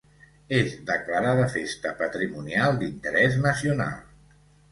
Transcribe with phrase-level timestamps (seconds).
[0.59, 4.03] És declarada Festa Patrimonial d'Interès Nacional.